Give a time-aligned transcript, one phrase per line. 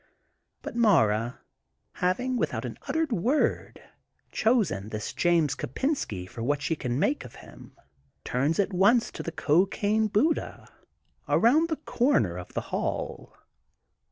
[0.63, 1.41] But Mara,
[1.93, 3.83] having, without an uttered word,
[4.31, 7.77] chosen this James Kopensky for what she can make of him,
[8.23, 10.67] turns at once to the cocaine Buddha
[11.29, 13.37] around the comer of the hall.